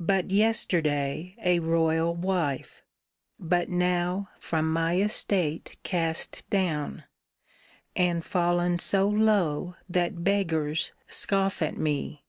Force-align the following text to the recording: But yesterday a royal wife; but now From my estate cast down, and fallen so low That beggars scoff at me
But 0.00 0.32
yesterday 0.32 1.36
a 1.40 1.60
royal 1.60 2.16
wife; 2.16 2.82
but 3.38 3.68
now 3.68 4.28
From 4.40 4.72
my 4.72 4.96
estate 4.98 5.76
cast 5.84 6.42
down, 6.50 7.04
and 7.94 8.24
fallen 8.24 8.80
so 8.80 9.08
low 9.08 9.76
That 9.88 10.24
beggars 10.24 10.90
scoff 11.08 11.62
at 11.62 11.76
me 11.76 12.24